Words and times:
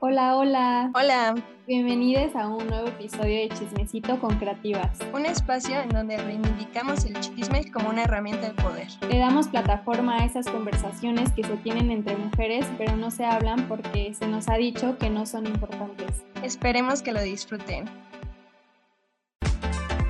Hola, 0.00 0.36
hola. 0.36 0.90
Hola. 0.94 1.34
Bienvenidos 1.66 2.36
a 2.36 2.48
un 2.48 2.66
nuevo 2.66 2.88
episodio 2.88 3.40
de 3.40 3.48
Chismecito 3.48 4.18
con 4.18 4.38
Creativas. 4.38 4.98
Un 5.14 5.24
espacio 5.24 5.80
en 5.80 5.88
donde 5.88 6.16
reivindicamos 6.18 7.04
el 7.06 7.18
chisme 7.20 7.70
como 7.70 7.90
una 7.90 8.02
herramienta 8.04 8.48
de 8.48 8.54
poder. 8.62 8.88
Le 9.08 9.18
damos 9.18 9.48
plataforma 9.48 10.18
a 10.18 10.24
esas 10.26 10.46
conversaciones 10.48 11.32
que 11.32 11.44
se 11.44 11.56
tienen 11.58 11.90
entre 11.90 12.16
mujeres, 12.16 12.66
pero 12.76 12.96
no 12.96 13.10
se 13.10 13.24
hablan 13.24 13.68
porque 13.68 14.12
se 14.12 14.26
nos 14.26 14.48
ha 14.48 14.56
dicho 14.56 14.98
que 14.98 15.08
no 15.08 15.24
son 15.24 15.46
importantes. 15.46 16.24
Esperemos 16.42 17.00
que 17.00 17.12
lo 17.12 17.22
disfruten. 17.22 17.86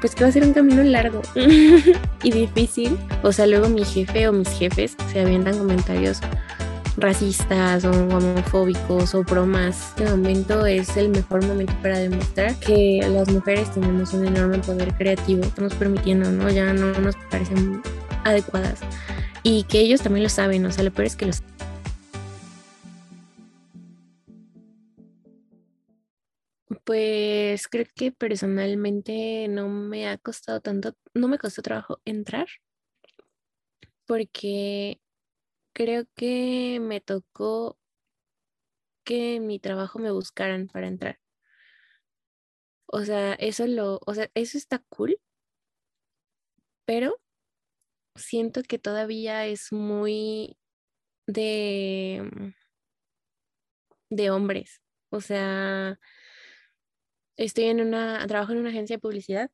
Pues 0.00 0.14
que 0.14 0.24
va 0.24 0.30
a 0.30 0.32
ser 0.32 0.44
un 0.44 0.52
camino 0.52 0.82
largo 0.82 1.22
y 2.22 2.30
difícil. 2.30 2.98
O 3.22 3.30
sea, 3.30 3.46
luego 3.46 3.68
mi 3.68 3.84
jefe 3.84 4.26
o 4.28 4.32
mis 4.32 4.50
jefes 4.58 4.96
se 5.12 5.20
avientan 5.20 5.58
comentarios 5.58 6.20
racistas 6.96 7.84
o 7.84 7.90
homofóbicos 7.90 9.14
o 9.14 9.22
bromas. 9.22 9.90
Este 9.90 10.10
momento 10.10 10.66
es 10.66 10.96
el 10.96 11.10
mejor 11.10 11.44
momento 11.46 11.74
para 11.82 11.98
demostrar 11.98 12.58
que 12.60 13.00
las 13.08 13.28
mujeres 13.28 13.72
tenemos 13.72 14.12
un 14.14 14.26
enorme 14.26 14.58
poder 14.58 14.94
creativo, 14.94 15.42
estamos 15.42 15.74
permitiendo, 15.74 16.30
¿no? 16.30 16.48
Ya 16.50 16.72
no 16.72 16.92
nos 17.00 17.16
parecen 17.30 17.82
adecuadas. 18.24 18.80
Y 19.42 19.64
que 19.64 19.80
ellos 19.80 20.02
también 20.02 20.24
lo 20.24 20.28
saben, 20.28 20.64
o 20.66 20.72
sea, 20.72 20.84
lo 20.84 20.92
peor 20.92 21.06
es 21.06 21.16
que 21.16 21.26
los 21.26 21.42
Pues 26.84 27.66
creo 27.66 27.86
que 27.96 28.12
personalmente 28.12 29.48
no 29.48 29.68
me 29.68 30.08
ha 30.08 30.18
costado 30.18 30.60
tanto, 30.60 30.94
no 31.14 31.26
me 31.26 31.36
costó 31.36 31.60
trabajo 31.60 32.00
entrar, 32.04 32.46
porque 34.06 35.00
creo 35.76 36.06
que 36.14 36.78
me 36.80 37.02
tocó 37.02 37.78
que 39.04 39.40
mi 39.40 39.58
trabajo 39.58 39.98
me 39.98 40.10
buscaran 40.10 40.68
para 40.68 40.88
entrar. 40.88 41.20
O 42.86 43.04
sea, 43.04 43.34
eso 43.34 43.66
lo, 43.66 44.00
o 44.06 44.14
sea, 44.14 44.30
eso 44.34 44.56
está 44.56 44.78
cool, 44.88 45.20
pero 46.86 47.20
siento 48.14 48.62
que 48.62 48.78
todavía 48.78 49.46
es 49.46 49.70
muy 49.70 50.56
de 51.26 52.54
de 54.08 54.30
hombres. 54.30 54.80
O 55.10 55.20
sea, 55.20 55.98
estoy 57.36 57.64
en 57.64 57.82
una 57.82 58.26
trabajo 58.26 58.52
en 58.52 58.58
una 58.60 58.70
agencia 58.70 58.96
de 58.96 59.00
publicidad 59.00 59.50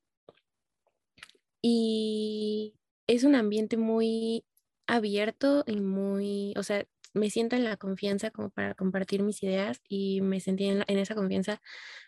y 1.61 2.77
es 3.09 3.25
un 3.25 3.35
ambiente 3.35 3.77
muy 3.77 4.45
abierto 4.87 5.65
y 5.67 5.81
muy, 5.81 6.55
o 6.57 6.63
sea, 6.63 6.85
me 7.15 7.31
siento 7.31 7.57
en 7.57 7.65
la 7.65 7.77
confianza 7.77 8.31
como 8.31 8.51
para 8.51 8.75
compartir 8.75 9.23
mis 9.23 9.43
ideas 9.43 9.81
y 9.89 10.21
me 10.23 10.41
sentí 10.41 10.67
en, 10.67 10.85
esa 10.87 11.15
confianza 11.15 11.61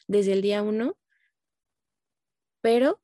desde 0.06 0.32
el 0.32 0.42
día 0.42 0.62
uno, 0.62 0.96
pero 2.60 3.00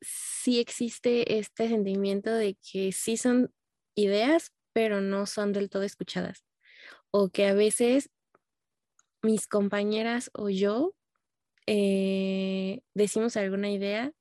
sí 0.00 0.60
existe 0.60 1.38
este 1.38 1.68
sentimiento 1.68 2.32
de 2.32 2.56
que 2.56 2.92
sí 2.92 3.16
son 3.16 3.52
ideas, 3.94 4.52
pero 4.72 5.00
no 5.00 5.26
son 5.26 5.52
del 5.52 5.70
todo 5.70 5.82
escuchadas. 5.82 6.44
O 7.10 7.30
que 7.30 7.46
a 7.46 7.54
veces 7.54 8.10
mis 9.22 9.48
compañeras 9.48 10.30
o 10.34 10.50
yo 10.50 10.94
eh, 11.66 12.82
decimos 12.94 13.36
alguna 13.36 13.70
idea 13.70 14.12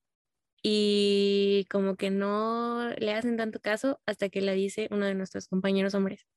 y 0.69 1.65
como 1.71 1.95
que 1.95 2.09
no 2.09 2.89
le 2.97 3.13
hacen 3.13 3.37
tanto 3.37 3.61
caso 3.61 4.01
hasta 4.05 4.27
que 4.27 4.41
la 4.41 4.51
dice 4.51 4.89
uno 4.91 5.05
de 5.05 5.15
nuestros 5.15 5.47
compañeros 5.47 5.95
hombres. 5.95 6.27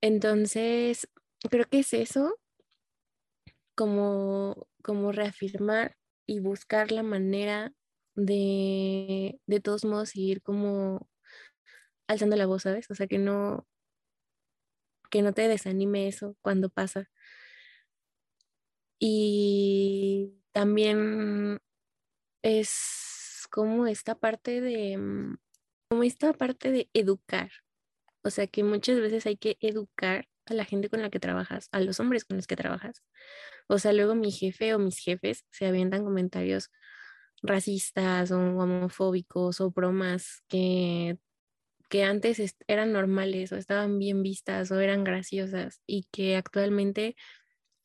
Entonces, 0.00 1.06
creo 1.50 1.66
que 1.68 1.80
es 1.80 1.92
eso, 1.92 2.38
como, 3.74 4.68
como 4.82 5.12
reafirmar 5.12 5.98
y 6.26 6.40
buscar 6.40 6.92
la 6.92 7.02
manera 7.02 7.74
de, 8.14 9.38
de 9.46 9.60
todos 9.60 9.84
modos, 9.84 10.08
seguir 10.10 10.40
como 10.42 11.10
alzando 12.08 12.36
la 12.36 12.46
voz, 12.46 12.62
¿sabes? 12.62 12.90
O 12.90 12.94
sea, 12.94 13.06
que 13.06 13.18
no, 13.18 13.66
que 15.10 15.20
no 15.20 15.34
te 15.34 15.46
desanime 15.46 16.08
eso 16.08 16.36
cuando 16.40 16.70
pasa. 16.70 17.10
Y 18.98 20.38
también 20.52 21.60
es 22.42 23.46
como 23.50 23.86
esta 23.86 24.14
parte 24.14 24.60
de, 24.60 24.96
mm, 24.98 25.36
como 25.88 26.02
esta 26.04 26.32
parte 26.32 26.70
de 26.70 26.90
educar. 26.94 27.50
O 28.22 28.30
sea 28.30 28.46
que 28.46 28.64
muchas 28.64 29.00
veces 29.00 29.26
hay 29.26 29.36
que 29.36 29.58
educar 29.60 30.28
a 30.46 30.54
la 30.54 30.64
gente 30.64 30.88
con 30.88 31.02
la 31.02 31.10
que 31.10 31.20
trabajas, 31.20 31.68
a 31.72 31.80
los 31.80 32.00
hombres 32.00 32.24
con 32.24 32.36
los 32.36 32.46
que 32.46 32.56
trabajas. 32.56 33.02
O 33.68 33.78
sea, 33.78 33.92
luego 33.92 34.14
mi 34.14 34.32
jefe 34.32 34.74
o 34.74 34.78
mis 34.78 34.98
jefes 34.98 35.44
se 35.50 35.66
avientan 35.66 36.04
comentarios 36.04 36.70
racistas 37.42 38.30
o 38.30 38.38
homofóbicos 38.38 39.60
o 39.60 39.70
bromas 39.70 40.42
que, 40.48 41.18
que 41.88 42.04
antes 42.04 42.56
eran 42.68 42.92
normales 42.92 43.52
o 43.52 43.56
estaban 43.56 43.98
bien 43.98 44.22
vistas 44.22 44.70
o 44.70 44.80
eran 44.80 45.04
graciosas 45.04 45.82
y 45.86 46.06
que 46.12 46.36
actualmente 46.36 47.16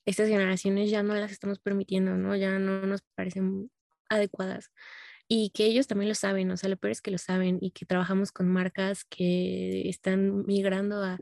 estas 0.06 0.30
generaciones 0.30 0.90
ya 0.90 1.04
no 1.04 1.16
las 1.16 1.32
estamos 1.32 1.60
permitiendo, 1.60 2.16
¿no? 2.16 2.36
Ya 2.36 2.60
no 2.60 2.82
nos 2.86 3.02
parecen 3.16 3.70
adecuadas 4.10 4.72
y 5.28 5.50
que 5.52 5.66
ellos 5.66 5.88
también 5.88 6.10
lo 6.10 6.16
saben, 6.16 6.50
o 6.52 6.58
sea, 6.58 6.70
lo 6.70 6.78
peor 6.78 6.92
es 6.92 7.02
que 7.02 7.12
lo 7.12 7.18
saben 7.18 7.58
y 7.62 7.72
que 7.72 7.86
trabajamos 7.86 8.32
con 8.32 8.48
marcas 8.48 9.04
que 9.06 9.90
están 9.90 10.46
migrando 10.46 11.04
a, 11.04 11.20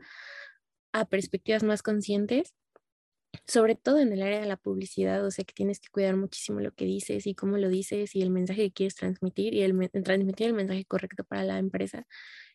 a 0.92 1.04
perspectivas 1.06 1.64
más 1.64 1.82
conscientes, 1.82 2.54
sobre 3.46 3.74
todo 3.74 3.98
en 3.98 4.12
el 4.12 4.22
área 4.22 4.40
de 4.40 4.46
la 4.46 4.56
publicidad, 4.56 5.24
o 5.24 5.30
sea, 5.30 5.44
que 5.44 5.54
tienes 5.54 5.80
que 5.80 5.88
cuidar 5.90 6.16
muchísimo 6.16 6.60
lo 6.60 6.72
que 6.72 6.84
dices 6.84 7.26
y 7.26 7.34
cómo 7.34 7.58
lo 7.58 7.68
dices 7.68 8.14
y 8.14 8.22
el 8.22 8.30
mensaje 8.30 8.62
que 8.62 8.72
quieres 8.72 8.94
transmitir 8.94 9.54
y 9.54 9.62
el, 9.62 9.90
transmitir 10.04 10.48
el 10.48 10.54
mensaje 10.54 10.84
correcto 10.84 11.24
para 11.24 11.44
la 11.44 11.58
empresa. 11.58 12.06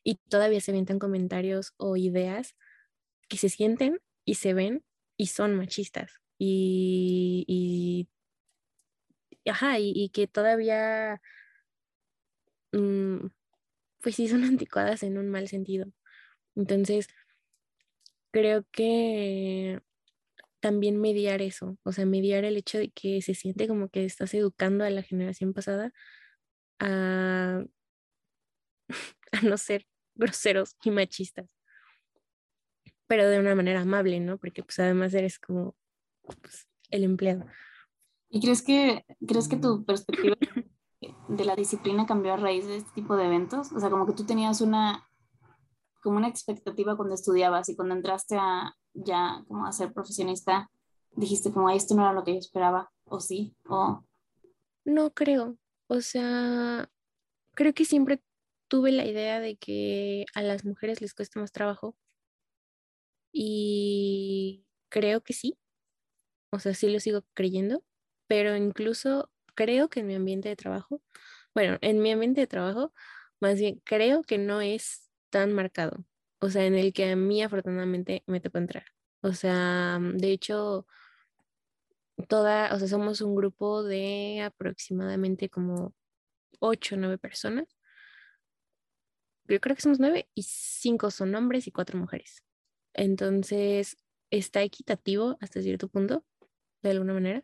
Y 0.04 0.16
todavía 0.30 0.62
se 0.62 0.72
avientan 0.72 1.00
comentarios 1.00 1.74
o 1.78 1.98
ideas 1.98 2.56
que 3.28 3.38
se 3.38 3.50
sienten 3.50 4.00
y 4.26 4.36
se 4.36 4.54
ven 4.54 4.84
y 5.18 5.28
son 5.28 5.56
machistas. 5.56 6.14
Y, 6.38 7.46
y 7.48 8.08
ajá, 9.50 9.80
y, 9.80 10.10
que 10.10 10.28
todavía, 10.28 11.22
mm, 12.72 13.28
pues 14.02 14.16
sí 14.16 14.28
son 14.28 14.44
anticuadas 14.46 15.04
en 15.04 15.18
un 15.18 15.30
mal 15.30 15.48
sentido. 15.48 15.88
Entonces, 16.56 17.08
creo 18.32 18.66
que 18.72 19.82
también 20.62 21.02
mediar 21.02 21.42
eso, 21.42 21.78
o 21.84 21.92
sea, 21.92 22.06
mediar 22.06 22.46
el 22.46 22.58
hecho 22.58 22.78
de 22.78 22.92
que 22.92 23.22
se 23.22 23.36
siente 23.36 23.68
como 23.68 23.90
que 23.90 24.06
estás 24.06 24.34
educando 24.34 24.84
a 24.86 24.90
la 24.90 25.04
generación 25.04 25.54
pasada 25.54 25.92
a, 26.80 27.64
no 29.44 29.58
ser 29.58 29.88
groseros 30.16 30.76
y 30.84 30.92
machistas, 30.92 31.50
pero 33.08 33.28
de 33.30 33.40
una 33.40 33.56
manera 33.56 33.82
amable, 33.82 34.20
¿no? 34.20 34.38
Porque 34.38 34.64
pues 34.64 34.80
además 34.80 35.14
eres 35.14 35.40
como 35.40 35.76
pues, 36.42 36.68
el 36.92 37.04
empleado. 37.04 37.46
¿Y 38.32 38.40
crees 38.40 38.62
que, 38.62 39.06
crees 39.28 39.50
que 39.50 39.58
tu 39.58 39.84
perspectiva 39.84 40.36
de 41.28 41.46
la 41.46 41.56
disciplina 41.56 42.06
cambió 42.06 42.34
a 42.34 42.38
raíz 42.38 42.66
de 42.66 42.78
este 42.78 42.92
tipo 42.94 43.18
de 43.18 43.26
eventos? 43.26 43.72
O 43.74 43.80
sea, 43.80 43.90
como 43.90 44.06
que 44.06 44.14
tú 44.14 44.26
tenías 44.26 44.62
una, 44.62 45.06
como 46.02 46.18
una 46.18 46.30
expectativa 46.30 46.96
cuando 46.96 47.14
estudiabas 47.14 47.68
y 47.68 47.76
cuando 47.76 47.94
entraste 47.94 48.38
a 48.38 48.74
ya 48.94 49.44
como 49.48 49.66
a 49.66 49.74
ser 49.74 49.94
profesionista, 49.94 50.72
dijiste 51.12 51.52
como, 51.52 51.70
esto 51.70 51.94
no 51.94 52.04
era 52.04 52.14
lo 52.14 52.24
que 52.24 52.34
yo 52.34 52.40
esperaba, 52.40 52.90
o 53.04 53.20
sí, 53.20 53.54
o... 53.66 54.06
No 54.86 55.12
creo, 55.12 55.58
o 55.88 56.00
sea, 56.02 56.90
creo 57.54 57.74
que 57.74 57.86
siempre 57.86 58.24
tuve 58.70 58.94
la 58.94 59.06
idea 59.06 59.42
de 59.42 59.58
que 59.58 60.26
a 60.34 60.42
las 60.42 60.64
mujeres 60.64 61.02
les 61.02 61.14
cuesta 61.14 61.40
más 61.40 61.52
trabajo. 61.52 61.96
Y 63.34 64.66
creo 64.90 65.22
que 65.22 65.34
sí, 65.34 65.58
o 66.50 66.60
sea, 66.60 66.74
sí 66.74 66.90
lo 66.90 67.00
sigo 67.00 67.22
creyendo, 67.34 67.84
pero 68.32 68.56
incluso 68.56 69.30
creo 69.56 69.90
que 69.90 70.00
en 70.00 70.08
mi 70.08 70.16
ambiente 70.16 70.48
de 70.48 70.56
trabajo, 70.56 71.02
bueno, 71.54 71.78
en 71.82 72.02
mi 72.02 72.14
ambiente 72.14 72.40
de 72.40 72.48
trabajo, 72.48 72.94
más 73.42 73.60
bien 73.60 73.82
creo 73.84 74.22
que 74.22 74.38
no 74.38 74.62
es 74.62 75.10
tan 75.30 75.52
marcado, 75.52 76.06
o 76.40 76.50
sea, 76.50 76.66
en 76.66 76.76
el 76.76 76.94
que 76.94 77.12
a 77.12 77.18
mí 77.18 77.44
afortunadamente 77.44 78.24
me 78.28 78.40
tocó 78.40 78.60
entrar. 78.60 78.86
O 79.22 79.34
sea, 79.34 80.00
de 80.00 80.32
hecho, 80.32 80.88
toda, 82.30 82.74
o 82.74 82.80
sea, 82.80 82.88
somos 82.88 83.20
un 83.20 83.36
grupo 83.36 83.84
de 83.84 84.42
aproximadamente 84.46 85.50
como 85.50 85.94
ocho 86.62 86.96
nueve 86.96 87.18
personas. 87.18 87.68
Yo 89.44 89.60
creo 89.60 89.76
que 89.76 89.82
somos 89.82 90.00
nueve 90.00 90.30
y 90.36 90.44
cinco 90.44 91.12
son 91.12 91.36
hombres 91.36 91.68
y 91.68 91.72
cuatro 91.74 92.00
mujeres. 92.00 92.46
Entonces, 92.94 93.98
está 94.30 94.62
equitativo 94.62 95.38
hasta 95.42 95.62
cierto 95.62 95.90
punto, 95.90 96.24
de 96.82 96.92
alguna 96.92 97.14
manera. 97.14 97.44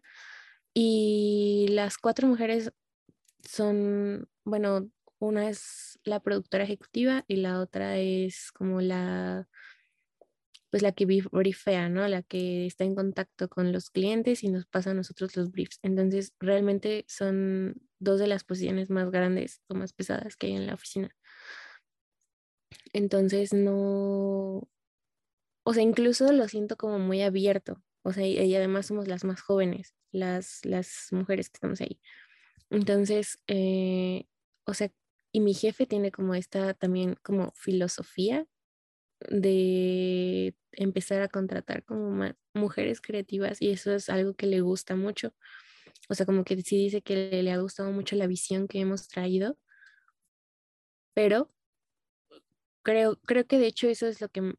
Y 0.79 1.69
las 1.69 1.97
cuatro 1.97 2.27
mujeres 2.27 2.71
son, 3.43 4.29
bueno, 4.45 4.91
una 5.17 5.49
es 5.49 5.99
la 6.03 6.19
productora 6.19 6.65
ejecutiva 6.65 7.25
y 7.27 7.37
la 7.37 7.61
otra 7.61 7.97
es 7.97 8.51
como 8.51 8.79
la, 8.79 9.49
pues 10.69 10.83
la 10.83 10.91
que 10.91 11.07
briefea, 11.07 11.89
¿no? 11.89 12.07
La 12.07 12.21
que 12.21 12.67
está 12.67 12.83
en 12.83 12.93
contacto 12.93 13.49
con 13.49 13.71
los 13.71 13.89
clientes 13.89 14.43
y 14.43 14.49
nos 14.49 14.67
pasa 14.67 14.91
a 14.91 14.93
nosotros 14.93 15.35
los 15.35 15.49
briefs. 15.49 15.79
Entonces, 15.81 16.35
realmente 16.39 17.05
son 17.07 17.81
dos 17.97 18.19
de 18.19 18.27
las 18.27 18.43
posiciones 18.43 18.91
más 18.91 19.09
grandes 19.09 19.63
o 19.69 19.73
más 19.73 19.93
pesadas 19.93 20.35
que 20.35 20.45
hay 20.45 20.53
en 20.57 20.67
la 20.67 20.75
oficina. 20.75 21.09
Entonces, 22.93 23.51
no, 23.51 24.69
o 25.63 25.73
sea, 25.73 25.81
incluso 25.81 26.31
lo 26.31 26.47
siento 26.47 26.77
como 26.77 26.99
muy 26.99 27.23
abierto, 27.23 27.81
o 28.07 28.13
sea, 28.13 28.25
y, 28.25 28.55
además 28.55 28.85
somos 28.85 29.09
las 29.09 29.25
más 29.25 29.41
jóvenes, 29.41 29.93
las, 30.17 30.65
las 30.65 31.07
mujeres 31.11 31.49
que 31.49 31.57
estamos 31.57 31.81
ahí. 31.81 31.99
Entonces, 32.69 33.39
eh, 33.47 34.25
o 34.65 34.73
sea, 34.73 34.91
y 35.31 35.39
mi 35.39 35.53
jefe 35.53 35.85
tiene 35.85 36.11
como 36.11 36.35
esta 36.35 36.73
también 36.73 37.15
como 37.23 37.51
filosofía 37.55 38.45
de 39.29 40.55
empezar 40.73 41.21
a 41.21 41.27
contratar 41.27 41.83
como 41.83 42.11
más 42.11 42.35
mujeres 42.53 43.01
creativas 43.01 43.61
y 43.61 43.71
eso 43.71 43.93
es 43.93 44.09
algo 44.09 44.35
que 44.35 44.47
le 44.47 44.61
gusta 44.61 44.95
mucho. 44.95 45.33
O 46.09 46.15
sea, 46.15 46.25
como 46.25 46.43
que 46.43 46.61
sí 46.61 46.77
dice 46.77 47.01
que 47.01 47.41
le, 47.43 47.51
ha 47.51 47.57
gustado 47.57 47.91
mucho 47.91 48.15
la 48.15 48.27
visión 48.27 48.67
que 48.67 48.79
hemos 48.79 49.07
traído, 49.07 49.57
pero 51.13 51.51
creo, 52.83 53.19
creo 53.25 53.45
que 53.47 53.59
de 53.59 53.67
hecho 53.67 53.87
eso 53.87 54.07
es 54.07 54.21
lo 54.21 54.29
que 54.29 54.53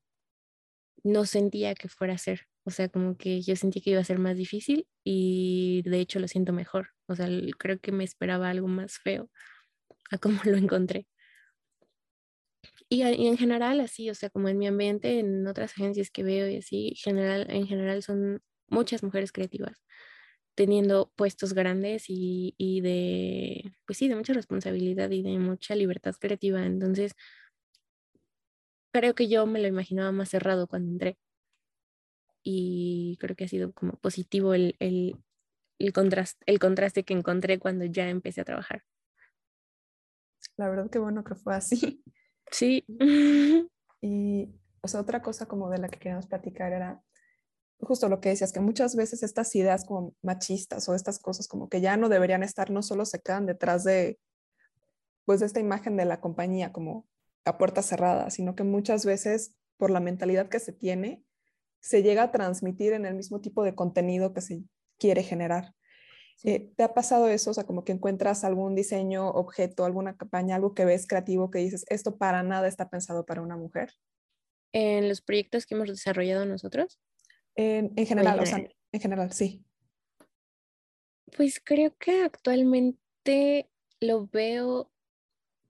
no 1.04 1.24
sentía 1.24 1.74
que 1.74 1.88
fuera 1.88 2.14
a 2.14 2.18
ser. 2.18 2.48
O 2.68 2.70
sea, 2.70 2.90
como 2.90 3.16
que 3.16 3.40
yo 3.40 3.56
sentí 3.56 3.80
que 3.80 3.92
iba 3.92 4.00
a 4.00 4.04
ser 4.04 4.18
más 4.18 4.36
difícil 4.36 4.86
y 5.02 5.80
de 5.86 6.00
hecho 6.00 6.20
lo 6.20 6.28
siento 6.28 6.52
mejor. 6.52 6.90
O 7.06 7.16
sea, 7.16 7.26
creo 7.58 7.80
que 7.80 7.92
me 7.92 8.04
esperaba 8.04 8.50
algo 8.50 8.68
más 8.68 8.98
feo 8.98 9.30
a 10.10 10.18
cómo 10.18 10.38
lo 10.44 10.58
encontré. 10.58 11.06
Y, 12.90 13.02
en 13.02 13.38
general 13.38 13.80
así, 13.80 14.10
o 14.10 14.14
sea, 14.14 14.28
como 14.28 14.50
en 14.50 14.58
mi 14.58 14.66
ambiente, 14.66 15.18
en 15.18 15.46
otras 15.46 15.72
agencias 15.72 16.10
que 16.10 16.22
veo 16.22 16.46
y 16.46 16.58
así, 16.58 16.94
general, 16.96 17.46
en 17.48 17.66
general 17.66 18.02
son 18.02 18.42
muchas 18.68 19.02
mujeres 19.02 19.32
creativas 19.32 19.82
teniendo 20.54 21.10
puestos 21.16 21.54
grandes 21.54 22.06
y, 22.10 22.54
y 22.58 22.82
de, 22.82 23.72
pues 23.86 23.98
sí, 23.98 24.08
de 24.08 24.16
mucha 24.16 24.34
responsabilidad 24.34 25.10
y 25.10 25.22
de 25.22 25.38
mucha 25.38 25.74
libertad 25.74 26.14
creativa. 26.20 26.66
Entonces, 26.66 27.14
creo 28.92 29.14
que 29.14 29.28
yo 29.28 29.46
me 29.46 29.60
lo 29.60 29.68
imaginaba 29.68 30.12
más 30.12 30.28
cerrado 30.30 30.66
cuando 30.66 30.90
entré. 30.92 31.18
Y 32.50 33.18
creo 33.20 33.36
que 33.36 33.44
ha 33.44 33.48
sido 33.48 33.72
como 33.72 33.92
positivo 33.98 34.54
el, 34.54 34.74
el, 34.78 35.22
el, 35.78 35.92
contraste, 35.92 36.42
el 36.46 36.58
contraste 36.58 37.04
que 37.04 37.12
encontré 37.12 37.58
cuando 37.58 37.84
ya 37.84 38.08
empecé 38.08 38.40
a 38.40 38.46
trabajar. 38.46 38.84
La 40.56 40.70
verdad 40.70 40.88
que 40.88 40.98
bueno 40.98 41.24
que 41.24 41.34
fue 41.34 41.54
así. 41.54 42.02
Sí. 42.50 42.86
Y, 44.00 44.54
o 44.80 44.88
sea, 44.88 45.00
otra 45.00 45.20
cosa 45.20 45.46
como 45.46 45.68
de 45.68 45.78
la 45.78 45.88
que 45.88 45.98
queríamos 45.98 46.28
platicar 46.28 46.72
era 46.72 47.02
justo 47.80 48.08
lo 48.08 48.20
que 48.20 48.30
decías, 48.30 48.52
que 48.52 48.60
muchas 48.60 48.96
veces 48.96 49.22
estas 49.22 49.54
ideas 49.54 49.84
como 49.84 50.14
machistas 50.22 50.88
o 50.88 50.94
estas 50.94 51.18
cosas 51.18 51.48
como 51.48 51.68
que 51.68 51.80
ya 51.80 51.96
no 51.96 52.08
deberían 52.08 52.44
estar, 52.44 52.70
no 52.70 52.82
solo 52.82 53.04
se 53.04 53.20
quedan 53.20 53.44
detrás 53.44 53.84
de, 53.84 54.18
pues, 55.26 55.40
de 55.40 55.46
esta 55.46 55.60
imagen 55.60 55.96
de 55.96 56.06
la 56.06 56.20
compañía 56.20 56.72
como 56.72 57.06
a 57.44 57.58
puerta 57.58 57.82
cerrada, 57.82 58.30
sino 58.30 58.54
que 58.54 58.62
muchas 58.62 59.04
veces 59.04 59.52
por 59.76 59.90
la 59.90 60.00
mentalidad 60.00 60.48
que 60.48 60.60
se 60.60 60.72
tiene, 60.72 61.24
se 61.80 62.02
llega 62.02 62.24
a 62.24 62.32
transmitir 62.32 62.92
en 62.92 63.06
el 63.06 63.14
mismo 63.14 63.40
tipo 63.40 63.62
de 63.64 63.74
contenido 63.74 64.32
que 64.32 64.40
se 64.40 64.62
quiere 64.98 65.22
generar. 65.22 65.74
Eh, 66.44 66.70
¿Te 66.76 66.84
ha 66.84 66.94
pasado 66.94 67.28
eso? 67.28 67.50
O 67.50 67.54
sea, 67.54 67.64
como 67.64 67.84
que 67.84 67.92
encuentras 67.92 68.44
algún 68.44 68.74
diseño, 68.74 69.28
objeto, 69.28 69.84
alguna 69.84 70.16
campaña, 70.16 70.56
algo 70.56 70.74
que 70.74 70.84
ves 70.84 71.06
creativo 71.06 71.50
que 71.50 71.58
dices, 71.58 71.84
esto 71.88 72.16
para 72.16 72.42
nada 72.42 72.68
está 72.68 72.88
pensado 72.88 73.26
para 73.26 73.42
una 73.42 73.56
mujer. 73.56 73.92
En 74.72 75.08
los 75.08 75.20
proyectos 75.20 75.66
que 75.66 75.74
hemos 75.74 75.88
desarrollado 75.88 76.44
nosotros. 76.46 77.00
En, 77.56 77.94
general, 78.06 78.38
o 78.38 78.46
sea, 78.46 78.58
en 78.92 79.00
general, 79.00 79.32
sí. 79.32 79.64
Pues 81.36 81.60
creo 81.62 81.96
que 81.96 82.22
actualmente 82.22 83.68
lo 84.00 84.28
veo, 84.28 84.92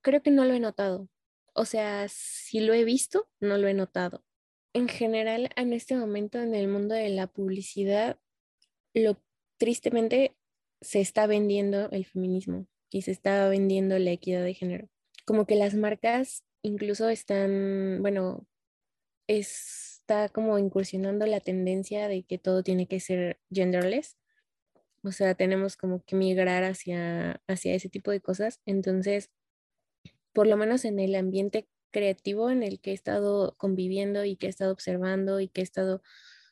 creo 0.02 0.22
que 0.22 0.31
no 0.31 0.44
lo 0.44 0.52
he 0.52 0.60
notado. 0.60 1.08
O 1.55 1.64
sea, 1.64 2.06
si 2.08 2.60
lo 2.60 2.75
he 2.75 2.84
visto, 2.84 3.28
no 3.40 3.56
lo 3.56 3.69
he 3.69 3.75
notado. 3.75 4.22
En 4.73 4.88
general, 4.88 5.50
en 5.56 5.73
este 5.73 5.97
momento 5.97 6.38
en 6.38 6.55
el 6.55 6.69
mundo 6.69 6.94
de 6.94 7.09
la 7.09 7.26
publicidad, 7.26 8.19
lo 8.94 9.20
tristemente 9.56 10.37
se 10.81 11.00
está 11.00 11.26
vendiendo 11.26 11.91
el 11.91 12.05
feminismo 12.05 12.67
y 12.91 13.03
se 13.03 13.11
está 13.11 13.49
vendiendo 13.49 13.99
la 13.99 14.11
equidad 14.11 14.44
de 14.44 14.55
género. 14.55 14.88
Como 15.25 15.47
que 15.47 15.56
las 15.56 15.75
marcas 15.75 16.44
incluso 16.62 17.09
están, 17.09 17.99
bueno, 18.00 18.47
está 19.26 20.29
como 20.31 20.59
incursionando 20.59 21.26
la 21.26 21.41
tendencia 21.41 22.09
de 22.09 22.23
que 22.23 22.38
todo 22.38 22.62
tiene 22.62 22.87
que 22.87 23.00
ser 23.00 23.38
genderless. 23.50 24.17
O 25.03 25.12
sea, 25.12 25.35
tenemos 25.35 25.76
como 25.76 26.03
que 26.05 26.17
migrar 26.17 26.65
hacia, 26.65 27.41
hacia 27.47 27.75
ese 27.75 27.88
tipo 27.88 28.11
de 28.11 28.20
cosas. 28.20 28.61
Entonces, 28.67 29.31
por 30.32 30.47
lo 30.47 30.56
menos 30.56 30.85
en 30.85 30.99
el 30.99 31.15
ambiente 31.15 31.69
creativo 31.90 32.50
en 32.50 32.62
el 32.62 32.81
que 32.81 32.90
he 32.90 32.94
estado 32.94 33.56
conviviendo 33.58 34.25
y 34.25 34.37
que 34.37 34.46
he 34.46 34.50
estado 34.50 34.73
observando 34.73 35.40
y 35.40 35.49
que 35.49 35.61
he 35.61 35.64
estado 35.64 36.02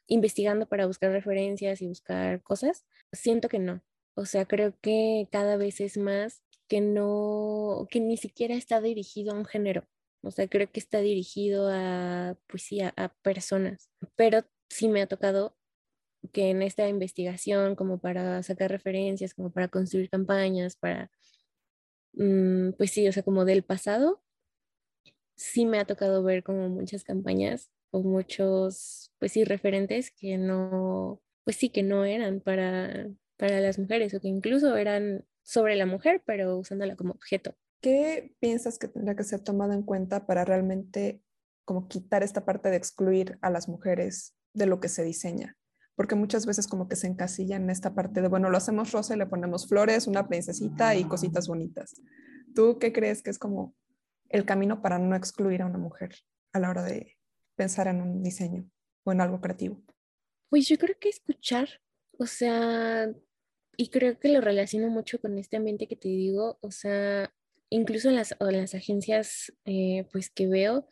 investigando 0.06 0.66
para 0.66 0.86
buscar 0.86 1.12
referencias 1.12 1.82
y 1.82 1.88
buscar 1.88 2.42
cosas, 2.42 2.86
siento 3.12 3.48
que 3.48 3.58
no. 3.58 3.82
O 4.14 4.24
sea, 4.24 4.46
creo 4.46 4.74
que 4.80 5.28
cada 5.30 5.56
vez 5.56 5.80
es 5.80 5.98
más 5.98 6.42
que 6.68 6.80
no, 6.80 7.86
que 7.90 8.00
ni 8.00 8.16
siquiera 8.16 8.54
está 8.54 8.80
dirigido 8.80 9.32
a 9.32 9.38
un 9.38 9.44
género. 9.44 9.86
O 10.22 10.30
sea, 10.30 10.48
creo 10.48 10.70
que 10.70 10.80
está 10.80 11.00
dirigido 11.00 11.68
a, 11.70 12.36
pues 12.48 12.62
sí, 12.64 12.80
a, 12.80 12.92
personas. 13.22 13.90
Pero 14.16 14.44
sí 14.68 14.88
me 14.88 15.02
ha 15.02 15.06
tocado 15.06 15.56
que 16.32 16.50
en 16.50 16.62
esta 16.62 16.88
investigación, 16.88 17.76
como 17.76 18.00
para 18.00 18.42
sacar 18.42 18.70
referencias, 18.70 19.34
como 19.34 19.52
para 19.52 19.68
construir 19.68 20.10
campañas, 20.10 20.76
para, 20.76 21.10
mm, 22.14 22.72
pues 22.72 22.90
sí, 22.92 23.06
o 23.08 23.12
sea, 23.12 23.22
como 23.22 23.44
del 23.44 23.62
pasado, 23.64 24.22
sí 25.36 25.66
me 25.66 25.78
ha 25.78 25.84
tocado 25.84 26.22
ver 26.22 26.42
como 26.42 26.68
muchas 26.68 27.04
campañas 27.04 27.70
o 27.90 28.02
muchos, 28.02 29.12
pues 29.18 29.32
sí, 29.32 29.44
referentes 29.44 30.10
que 30.10 30.38
no, 30.38 31.22
pues 31.44 31.56
sí, 31.56 31.68
que 31.68 31.82
no 31.82 32.04
eran 32.04 32.40
para, 32.40 33.08
para 33.36 33.60
las 33.60 33.78
mujeres 33.78 34.14
o 34.14 34.20
que 34.20 34.28
incluso 34.28 34.76
eran 34.76 35.24
sobre 35.42 35.76
la 35.76 35.86
mujer, 35.86 36.22
pero 36.26 36.56
usándola 36.56 36.96
como 36.96 37.12
objeto. 37.12 37.54
¿Qué 37.80 38.34
piensas 38.40 38.78
que 38.78 38.88
tendría 38.88 39.14
que 39.14 39.22
ser 39.22 39.40
tomado 39.40 39.72
en 39.72 39.82
cuenta 39.82 40.26
para 40.26 40.44
realmente 40.44 41.22
como 41.64 41.88
quitar 41.88 42.22
esta 42.22 42.44
parte 42.44 42.70
de 42.70 42.76
excluir 42.76 43.38
a 43.42 43.50
las 43.50 43.68
mujeres 43.68 44.34
de 44.54 44.66
lo 44.66 44.80
que 44.80 44.88
se 44.88 45.04
diseña? 45.04 45.56
Porque 45.94 46.14
muchas 46.14 46.46
veces 46.46 46.66
como 46.66 46.88
que 46.88 46.96
se 46.96 47.06
encasillan 47.06 47.64
en 47.64 47.70
esta 47.70 47.94
parte 47.94 48.20
de, 48.20 48.28
bueno, 48.28 48.50
lo 48.50 48.56
hacemos 48.56 48.92
rosa 48.92 49.14
y 49.14 49.18
le 49.18 49.26
ponemos 49.26 49.68
flores, 49.68 50.06
una 50.06 50.26
princesita 50.26 50.94
y 50.94 51.04
cositas 51.04 51.48
bonitas. 51.48 51.94
¿Tú 52.54 52.78
qué 52.78 52.92
crees 52.92 53.22
que 53.22 53.30
es 53.30 53.38
como 53.38 53.74
el 54.28 54.44
camino 54.44 54.82
para 54.82 54.98
no 54.98 55.16
excluir 55.16 55.62
a 55.62 55.66
una 55.66 55.78
mujer 55.78 56.14
a 56.52 56.60
la 56.60 56.70
hora 56.70 56.82
de 56.82 57.16
pensar 57.54 57.88
en 57.88 58.00
un 58.00 58.22
diseño 58.22 58.70
o 59.04 59.12
en 59.12 59.20
algo 59.20 59.40
creativo? 59.40 59.82
Pues 60.48 60.68
yo 60.68 60.78
creo 60.78 60.96
que 60.98 61.08
escuchar, 61.08 61.68
o 62.18 62.26
sea, 62.26 63.08
y 63.76 63.88
creo 63.88 64.18
que 64.18 64.28
lo 64.28 64.40
relaciono 64.40 64.88
mucho 64.88 65.20
con 65.20 65.38
este 65.38 65.56
ambiente 65.56 65.88
que 65.88 65.96
te 65.96 66.08
digo, 66.08 66.58
o 66.60 66.70
sea, 66.70 67.32
incluso 67.70 68.08
en 68.08 68.16
las, 68.16 68.34
las 68.40 68.74
agencias 68.74 69.52
eh, 69.64 70.06
pues 70.12 70.30
que 70.30 70.46
veo, 70.46 70.88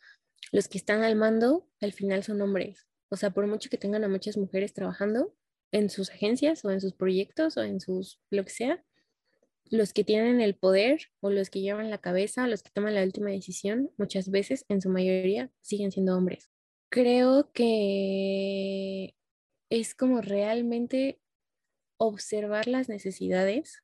los 0.51 0.67
que 0.67 0.77
están 0.77 1.03
al 1.03 1.15
mando 1.15 1.67
al 1.81 1.93
final 1.93 2.23
son 2.23 2.41
hombres. 2.41 2.87
O 3.09 3.17
sea, 3.17 3.31
por 3.31 3.47
mucho 3.47 3.69
que 3.69 3.77
tengan 3.77 4.03
a 4.03 4.09
muchas 4.09 4.37
mujeres 4.37 4.73
trabajando 4.73 5.33
en 5.71 5.89
sus 5.89 6.09
agencias 6.09 6.63
o 6.65 6.71
en 6.71 6.81
sus 6.81 6.93
proyectos 6.93 7.57
o 7.57 7.63
en 7.63 7.79
sus 7.79 8.19
lo 8.29 8.43
que 8.43 8.51
sea, 8.51 8.83
los 9.69 9.93
que 9.93 10.03
tienen 10.03 10.41
el 10.41 10.55
poder 10.55 11.01
o 11.21 11.29
los 11.29 11.49
que 11.49 11.61
llevan 11.61 11.89
la 11.89 11.97
cabeza, 11.97 12.47
los 12.47 12.63
que 12.63 12.71
toman 12.71 12.95
la 12.95 13.03
última 13.03 13.29
decisión, 13.31 13.91
muchas 13.97 14.29
veces, 14.29 14.65
en 14.69 14.81
su 14.81 14.89
mayoría, 14.89 15.51
siguen 15.61 15.91
siendo 15.91 16.15
hombres. 16.15 16.49
Creo 16.89 17.51
que 17.51 19.15
es 19.69 19.95
como 19.95 20.21
realmente 20.21 21.19
observar 21.97 22.67
las 22.67 22.89
necesidades 22.89 23.81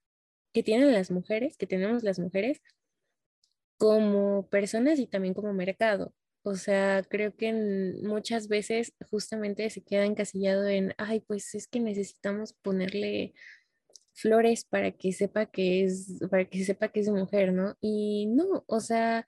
que 0.53 0.63
tienen 0.63 0.93
las 0.93 1.11
mujeres, 1.11 1.57
que 1.57 1.67
tenemos 1.67 2.03
las 2.03 2.19
mujeres, 2.19 2.61
como 3.77 4.47
personas 4.49 4.99
y 4.99 5.07
también 5.07 5.33
como 5.33 5.53
mercado. 5.53 6.13
O 6.43 6.55
sea, 6.55 7.03
creo 7.07 7.35
que 7.35 7.53
muchas 8.03 8.47
veces 8.47 8.93
justamente 9.09 9.69
se 9.69 9.83
queda 9.83 10.05
encasillado 10.05 10.67
en, 10.67 10.93
ay, 10.97 11.21
pues 11.21 11.53
es 11.55 11.67
que 11.67 11.79
necesitamos 11.79 12.53
ponerle 12.53 13.33
flores 14.13 14.65
para 14.65 14.91
que 14.91 15.13
sepa 15.13 15.45
que 15.47 15.83
es, 15.85 16.19
para 16.29 16.45
que 16.45 16.63
sepa 16.65 16.89
que 16.89 17.01
es 17.01 17.09
mujer, 17.09 17.53
¿no? 17.53 17.75
Y 17.81 18.27
no, 18.27 18.63
o 18.67 18.79
sea, 18.79 19.25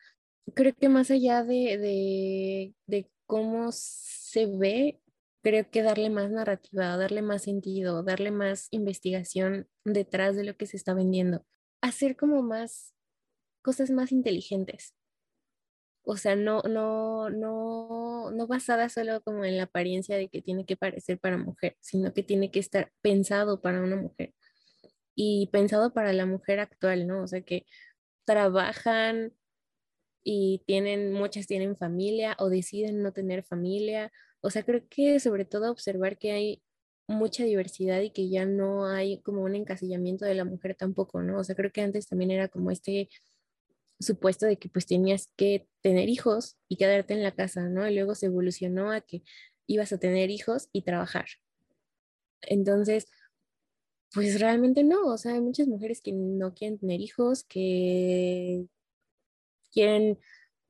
creo 0.56 0.74
que 0.76 0.90
más 0.90 1.12
allá 1.12 1.44
de, 1.44 1.78
de, 1.78 2.76
de 2.88 3.10
cómo 3.26 3.70
se 3.72 4.46
ve 4.48 5.00
creo 5.44 5.70
que 5.70 5.84
darle 5.84 6.10
más 6.10 6.32
narrativa, 6.32 6.98
darle 6.98 7.22
más 7.22 7.44
sentido, 7.44 8.04
darle 8.04 8.32
más 8.32 8.68
investigación 8.72 9.68
detrás 9.86 10.36
de 10.36 10.46
lo 10.46 10.56
que 10.58 10.66
se 10.68 10.78
está 10.78 10.94
vendiendo, 10.94 11.46
hacer 11.82 12.16
como 12.18 12.42
más 12.44 12.94
cosas 13.62 13.92
más 13.92 14.12
inteligentes. 14.12 14.96
o 16.06 16.18
sea, 16.18 16.36
no, 16.36 16.62
no, 16.64 17.30
no, 17.30 18.32
no 18.32 18.48
basada 18.48 18.90
solo 18.90 19.22
como 19.22 19.46
en 19.46 19.58
la 19.58 19.64
apariencia 19.64 20.18
de 20.18 20.28
que 20.30 20.42
tiene 20.42 20.66
que 20.66 20.76
parecer 20.78 21.20
para 21.20 21.38
mujer, 21.38 21.78
sino 21.80 22.14
que 22.14 22.24
tiene 22.24 22.52
que 22.52 22.60
estar 22.60 22.92
pensado 23.02 23.62
para 23.62 23.82
una 23.82 23.96
mujer 23.96 24.34
y 25.16 25.48
pensado 25.52 25.94
para 25.94 26.14
la 26.14 26.26
mujer 26.26 26.60
actual, 26.60 27.08
¿no? 27.08 27.24
O 27.24 27.28
sea, 27.28 27.42
que 27.42 27.66
trabajan 28.26 29.34
y 30.24 30.64
tienen, 30.66 31.14
muchas 31.14 31.48
tienen 31.48 31.76
familia 31.78 32.36
o 32.40 32.50
deciden 32.50 33.04
no 33.04 33.12
tener 33.14 33.44
familia. 33.44 34.12
O 34.42 34.50
sea, 34.50 34.64
creo 34.64 34.84
que 34.90 35.20
sobre 35.20 35.46
todo 35.46 35.72
observar 35.72 36.18
que 36.18 36.32
hay 36.32 36.64
mucha 37.08 37.44
diversidad 37.44 38.02
y 38.02 38.12
que 38.12 38.30
ya 38.30 38.46
no 38.46 38.88
hay 38.88 39.22
como 39.22 39.44
un 39.44 39.56
encasillamiento 39.56 40.26
de 40.26 40.36
la 40.36 40.46
mujer 40.46 40.76
tampoco, 40.76 41.22
¿no? 41.22 41.40
O 41.40 41.44
sea, 41.44 41.56
creo 41.56 41.72
que 41.72 41.82
antes 41.82 42.08
también 42.08 42.32
era 42.32 42.48
como 42.48 42.72
este 42.72 43.10
supuesto 44.00 44.46
de 44.46 44.58
que 44.58 44.70
pues 44.70 44.86
tenías 44.86 45.30
que 45.36 45.68
tener 45.82 46.10
hijos 46.10 46.58
y 46.68 46.78
quedarte 46.78 47.14
en 47.14 47.24
la 47.24 47.32
casa, 47.32 47.70
¿no? 47.70 47.88
Y 47.88 47.94
luego 47.96 48.16
se 48.16 48.28
evolucionó 48.28 48.92
a 48.92 49.02
que 49.02 49.24
ibas 49.68 49.94
a 49.94 49.98
tener 49.98 50.30
hijos 50.30 50.70
y 50.72 50.84
trabajar. 50.84 51.26
Entonces, 52.42 53.08
pues 54.14 54.40
realmente 54.40 54.84
no, 54.84 55.08
o 55.08 55.18
sea, 55.18 55.34
hay 55.34 55.42
muchas 55.42 55.68
mujeres 55.68 56.02
que 56.02 56.12
no 56.12 56.54
quieren 56.54 56.78
tener 56.78 57.02
hijos, 57.02 57.44
que 57.44 58.68
quieren, 59.72 60.20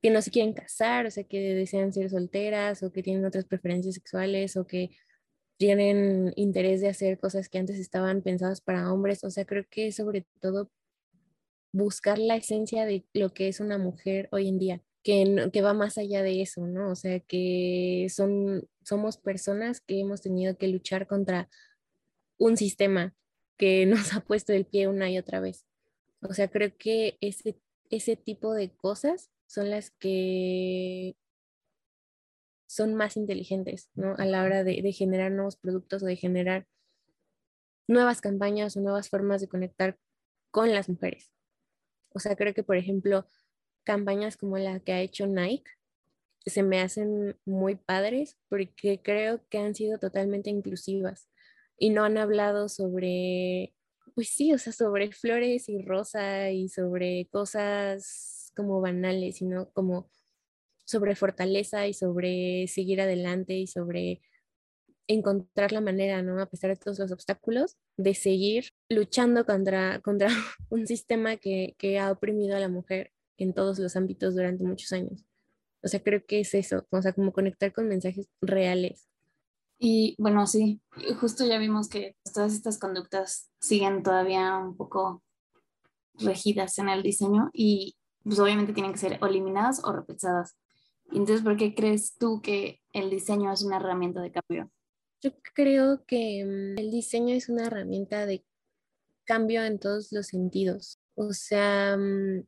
que 0.02 0.10
no 0.10 0.22
se 0.22 0.30
quieren 0.30 0.54
casar, 0.54 1.06
o 1.06 1.10
sea, 1.10 1.24
que 1.24 1.54
desean 1.54 1.92
ser 1.92 2.08
solteras 2.08 2.82
o 2.82 2.90
que 2.90 3.02
tienen 3.02 3.24
otras 3.26 3.44
preferencias 3.44 3.94
sexuales 3.96 4.56
o 4.56 4.66
que 4.66 4.90
tienen 5.58 6.32
interés 6.36 6.80
de 6.80 6.88
hacer 6.88 7.18
cosas 7.18 7.48
que 7.48 7.58
antes 7.58 7.78
estaban 7.78 8.22
pensadas 8.22 8.60
para 8.62 8.90
hombres, 8.92 9.22
o 9.24 9.30
sea, 9.30 9.44
creo 9.44 9.66
que 9.70 9.92
sobre 9.92 10.26
todo 10.40 10.70
buscar 11.72 12.18
la 12.18 12.36
esencia 12.36 12.86
de 12.86 13.04
lo 13.12 13.34
que 13.34 13.48
es 13.48 13.60
una 13.60 13.78
mujer 13.78 14.28
hoy 14.32 14.48
en 14.48 14.58
día, 14.58 14.82
que, 15.02 15.50
que 15.52 15.62
va 15.62 15.74
más 15.74 15.98
allá 15.98 16.22
de 16.22 16.40
eso, 16.40 16.66
¿no? 16.66 16.90
O 16.90 16.94
sea, 16.94 17.20
que 17.20 18.06
son, 18.10 18.68
somos 18.82 19.18
personas 19.18 19.80
que 19.80 20.00
hemos 20.00 20.22
tenido 20.22 20.56
que 20.56 20.68
luchar 20.68 21.06
contra 21.06 21.48
un 22.38 22.56
sistema 22.56 23.14
que 23.56 23.86
nos 23.86 24.12
ha 24.14 24.20
puesto 24.20 24.52
el 24.52 24.66
pie 24.66 24.88
una 24.88 25.10
y 25.10 25.18
otra 25.18 25.40
vez. 25.40 25.66
O 26.20 26.32
sea, 26.34 26.48
creo 26.48 26.76
que 26.76 27.18
ese, 27.20 27.58
ese 27.90 28.16
tipo 28.16 28.54
de 28.54 28.70
cosas 28.74 29.30
son 29.46 29.70
las 29.70 29.90
que 29.90 31.16
son 32.66 32.94
más 32.94 33.16
inteligentes, 33.16 33.90
¿no? 33.94 34.14
A 34.18 34.24
la 34.24 34.42
hora 34.42 34.64
de, 34.64 34.80
de 34.82 34.92
generar 34.92 35.30
nuevos 35.30 35.56
productos 35.56 36.02
o 36.02 36.06
de 36.06 36.16
generar 36.16 36.66
nuevas 37.86 38.20
campañas 38.20 38.76
o 38.76 38.80
nuevas 38.80 39.08
formas 39.10 39.40
de 39.40 39.48
conectar 39.48 39.98
con 40.50 40.72
las 40.72 40.88
mujeres. 40.88 41.30
O 42.10 42.20
sea, 42.20 42.36
creo 42.36 42.54
que, 42.54 42.62
por 42.62 42.76
ejemplo, 42.76 43.26
campañas 43.84 44.36
como 44.36 44.56
la 44.58 44.80
que 44.80 44.92
ha 44.92 45.00
hecho 45.00 45.26
Nike 45.26 45.70
se 46.46 46.62
me 46.62 46.80
hacen 46.80 47.38
muy 47.44 47.76
padres 47.76 48.36
porque 48.48 49.00
creo 49.02 49.46
que 49.48 49.58
han 49.58 49.74
sido 49.74 49.98
totalmente 49.98 50.50
inclusivas 50.50 51.28
y 51.78 51.90
no 51.90 52.04
han 52.04 52.18
hablado 52.18 52.68
sobre, 52.68 53.74
pues 54.14 54.28
sí, 54.28 54.52
o 54.52 54.58
sea, 54.58 54.72
sobre 54.72 55.12
flores 55.12 55.68
y 55.68 55.82
rosa 55.82 56.50
y 56.50 56.68
sobre 56.68 57.28
cosas 57.30 58.52
como 58.56 58.80
banales, 58.80 59.36
sino 59.36 59.70
como 59.72 60.08
sobre 60.84 61.16
fortaleza 61.16 61.86
y 61.86 61.94
sobre 61.94 62.66
seguir 62.68 63.00
adelante 63.00 63.54
y 63.54 63.66
sobre 63.66 64.20
encontrar 65.06 65.72
la 65.72 65.80
manera, 65.80 66.22
¿no? 66.22 66.40
A 66.40 66.46
pesar 66.46 66.70
de 66.70 66.76
todos 66.76 66.98
los 66.98 67.12
obstáculos, 67.12 67.76
de 67.96 68.14
seguir 68.14 68.70
luchando 68.88 69.44
contra, 69.44 70.00
contra 70.00 70.28
un 70.70 70.86
sistema 70.86 71.36
que, 71.36 71.74
que 71.78 71.98
ha 71.98 72.10
oprimido 72.10 72.56
a 72.56 72.60
la 72.60 72.68
mujer 72.68 73.12
en 73.36 73.52
todos 73.52 73.78
los 73.78 73.96
ámbitos 73.96 74.34
durante 74.34 74.64
muchos 74.64 74.92
años. 74.92 75.24
O 75.82 75.88
sea, 75.88 76.02
creo 76.02 76.24
que 76.24 76.40
es 76.40 76.54
eso, 76.54 76.86
o 76.90 77.02
sea, 77.02 77.12
como 77.12 77.32
conectar 77.32 77.72
con 77.72 77.88
mensajes 77.88 78.28
reales. 78.40 79.08
Y 79.78 80.14
bueno, 80.18 80.46
sí, 80.46 80.80
justo 81.20 81.44
ya 81.44 81.58
vimos 81.58 81.88
que 81.88 82.16
todas 82.32 82.54
estas 82.54 82.78
conductas 82.78 83.50
siguen 83.60 84.02
todavía 84.02 84.56
un 84.56 84.76
poco 84.76 85.22
regidas 86.14 86.78
en 86.78 86.88
el 86.88 87.02
diseño 87.02 87.50
y 87.52 87.96
pues 88.22 88.38
obviamente 88.38 88.72
tienen 88.72 88.92
que 88.92 88.98
ser 88.98 89.18
eliminadas 89.22 89.82
o 89.84 89.92
repensadas. 89.92 90.56
Entonces, 91.12 91.42
¿por 91.42 91.56
qué 91.56 91.74
crees 91.74 92.16
tú 92.16 92.40
que 92.40 92.80
el 92.92 93.10
diseño 93.10 93.52
es 93.52 93.62
una 93.62 93.76
herramienta 93.76 94.20
de 94.22 94.32
cambio? 94.32 94.70
Yo 95.20 95.32
creo 95.54 96.04
que 96.06 96.44
mm, 96.44 96.78
el 96.78 96.90
diseño 96.90 97.34
es 97.34 97.48
una 97.48 97.66
herramienta 97.66 98.26
de 98.26 98.44
cambio 99.24 99.64
en 99.64 99.78
todos 99.78 100.12
los 100.12 100.26
sentidos. 100.28 101.00
O 101.14 101.32
sea, 101.32 101.96
mm, 101.96 102.44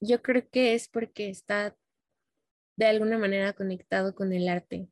yo 0.00 0.22
creo 0.22 0.48
que 0.50 0.74
es 0.74 0.88
porque 0.88 1.30
está 1.30 1.76
de 2.76 2.86
alguna 2.86 3.18
manera 3.18 3.54
conectado 3.54 4.14
con 4.14 4.32
el 4.32 4.48
arte. 4.48 4.88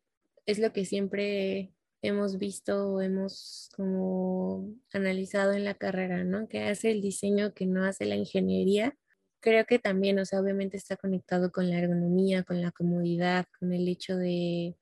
Es 0.46 0.58
lo 0.58 0.72
que 0.72 0.84
siempre 0.84 1.72
hemos 2.02 2.38
visto 2.38 2.94
o 2.94 3.00
hemos 3.00 3.70
como 3.76 4.74
analizado 4.92 5.52
en 5.52 5.64
la 5.64 5.74
carrera, 5.74 6.24
¿no? 6.24 6.48
Que 6.48 6.62
hace 6.64 6.90
el 6.90 7.00
diseño 7.00 7.54
que 7.54 7.66
no 7.66 7.84
hace 7.84 8.04
la 8.04 8.16
ingeniería. 8.16 8.96
Creo 9.40 9.64
que 9.66 9.78
también, 9.78 10.18
o 10.18 10.24
sea, 10.24 10.40
obviamente 10.40 10.76
está 10.76 10.96
conectado 10.96 11.52
con 11.52 11.70
la 11.70 11.78
ergonomía, 11.78 12.44
con 12.44 12.60
la 12.60 12.72
comodidad, 12.72 13.46
con 13.58 13.72
el 13.72 13.88
hecho 13.88 14.16
de 14.16 14.76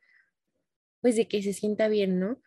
pues 1.00 1.16
de 1.16 1.28
que 1.28 1.42
se 1.42 1.52
sienta 1.52 1.88
bien, 1.88 2.20
¿no? 2.20 2.40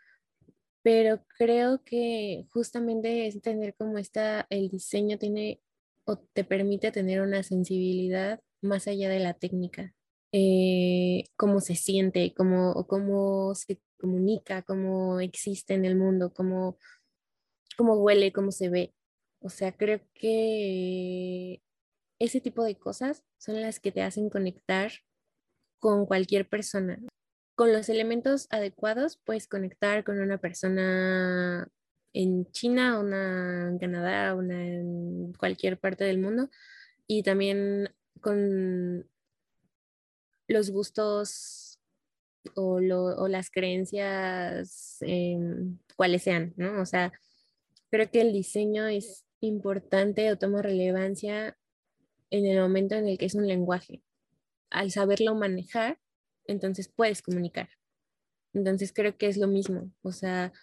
Pero 0.83 1.25
creo 1.37 1.83
que 1.83 2.47
justamente 2.51 3.27
es 3.27 3.41
tener 3.41 3.75
como 3.75 3.97
está, 3.97 4.47
el 4.49 4.69
diseño 4.69 5.17
tiene 5.17 5.61
o 6.05 6.17
te 6.19 6.43
permite 6.43 6.91
tener 6.91 7.21
una 7.21 7.43
sensibilidad 7.43 8.39
más 8.61 8.87
allá 8.87 9.09
de 9.09 9.19
la 9.19 9.33
técnica. 9.33 9.94
Eh, 10.37 11.25
cómo 11.37 11.61
se 11.61 11.75
siente, 11.75 12.33
cómo, 12.35 12.85
cómo 12.87 13.55
se 13.55 13.79
comunica, 13.97 14.63
cómo 14.63 15.21
existe 15.21 15.75
en 15.75 15.85
el 15.85 15.95
mundo, 15.95 16.33
cómo, 16.33 16.77
cómo 17.77 17.95
huele, 17.95 18.33
cómo 18.33 18.51
se 18.51 18.69
ve. 18.69 18.93
O 19.39 19.49
sea, 19.49 19.71
creo 19.77 20.01
que 20.13 21.61
ese 22.19 22.41
tipo 22.41 22.63
de 22.65 22.75
cosas 22.77 23.23
son 23.37 23.61
las 23.61 23.79
que 23.79 23.91
te 23.93 24.01
hacen 24.01 24.29
conectar 24.29 24.91
con 25.79 26.05
cualquier 26.05 26.49
persona 26.49 26.99
con 27.55 27.71
los 27.71 27.89
elementos 27.89 28.47
adecuados 28.51 29.17
puedes 29.23 29.47
conectar 29.47 30.03
con 30.03 30.19
una 30.19 30.37
persona 30.37 31.67
en 32.13 32.51
China, 32.51 32.99
una 32.99 33.69
en 33.69 33.79
Canadá, 33.79 34.35
una 34.35 34.65
en 34.65 35.33
cualquier 35.33 35.79
parte 35.79 36.03
del 36.03 36.19
mundo 36.19 36.49
y 37.07 37.23
también 37.23 37.89
con 38.21 39.09
los 40.47 40.71
gustos 40.71 41.79
o, 42.55 42.79
las 42.79 43.49
creencias 43.49 44.99
cuales 45.95 46.23
sean, 46.23 46.53
¿no? 46.57 46.81
O 46.81 46.85
sea, 46.85 47.11
creo 47.89 48.09
que 48.11 48.21
el 48.21 48.33
diseño 48.33 48.87
es 48.87 49.25
importante 49.39 50.31
o 50.31 50.37
toma 50.37 50.61
relevancia 50.61 51.57
en 52.29 52.45
el 52.45 52.59
momento 52.59 52.95
en 52.95 53.07
el 53.07 53.17
que 53.17 53.25
es 53.25 53.35
un 53.35 53.47
lenguaje. 53.47 54.03
Al 54.69 54.91
saberlo 54.91 55.35
manejar, 55.35 55.99
entonces 56.45 56.91
puedes 56.93 57.21
comunicar. 57.21 57.69
Entonces 58.53 58.93
creo 58.93 59.17
que 59.17 59.27
es 59.27 59.37
lo 59.37 59.47
mismo, 59.47 59.91
o 60.01 60.11
sea, 60.11 60.53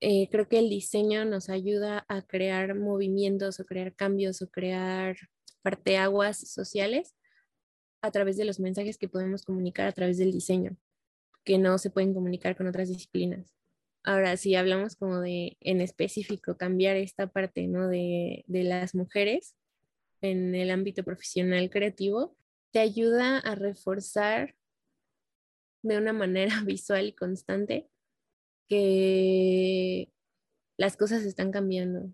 eh, 0.00 0.28
creo 0.30 0.46
que 0.46 0.58
el 0.58 0.68
diseño 0.68 1.24
nos 1.24 1.48
ayuda 1.48 2.04
a 2.08 2.20
crear 2.20 2.74
movimientos 2.74 3.58
o 3.58 3.64
crear 3.64 3.94
cambios 3.94 4.42
o 4.42 4.50
crear 4.50 5.16
parteaguas 5.62 6.36
sociales 6.36 7.14
a 8.06 8.10
través 8.10 8.36
de 8.36 8.44
los 8.44 8.60
mensajes 8.60 8.98
que 8.98 9.08
podemos 9.08 9.42
comunicar 9.44 9.86
a 9.86 9.92
través 9.92 10.18
del 10.18 10.32
diseño, 10.32 10.76
que 11.44 11.58
no 11.58 11.78
se 11.78 11.90
pueden 11.90 12.14
comunicar 12.14 12.56
con 12.56 12.66
otras 12.66 12.88
disciplinas. 12.88 13.52
Ahora, 14.02 14.36
si 14.36 14.54
hablamos 14.54 14.96
como 14.96 15.20
de 15.20 15.56
en 15.60 15.80
específico 15.80 16.56
cambiar 16.56 16.96
esta 16.96 17.26
parte 17.26 17.66
¿no? 17.66 17.88
de, 17.88 18.44
de 18.46 18.62
las 18.62 18.94
mujeres 18.94 19.56
en 20.22 20.54
el 20.54 20.70
ámbito 20.70 21.02
profesional 21.02 21.68
creativo, 21.70 22.36
te 22.70 22.78
ayuda 22.78 23.38
a 23.38 23.54
reforzar 23.54 24.54
de 25.82 25.98
una 25.98 26.12
manera 26.12 26.60
visual 26.64 27.06
y 27.06 27.12
constante 27.12 27.88
que 28.68 30.12
las 30.76 30.96
cosas 30.96 31.22
están 31.22 31.52
cambiando 31.52 32.12